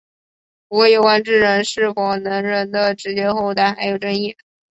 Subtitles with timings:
[0.67, 4.35] 不过有关智人是否能人的直接后代还有争议。